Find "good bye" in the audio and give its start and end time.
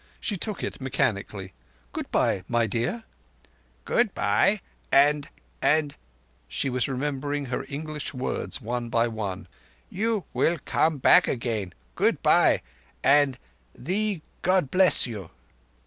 1.93-2.43, 3.85-4.61, 11.93-12.63